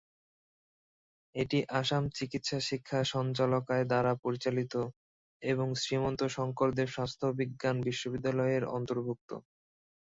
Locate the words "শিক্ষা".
2.69-2.99